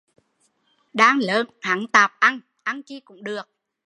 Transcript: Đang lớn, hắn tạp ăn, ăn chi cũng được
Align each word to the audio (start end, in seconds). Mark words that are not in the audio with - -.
Đang 0.93 1.19
lớn, 1.19 1.47
hắn 1.61 1.87
tạp 1.91 2.11
ăn, 2.19 2.39
ăn 2.63 2.81
chi 2.83 2.99
cũng 2.99 3.23
được 3.23 3.49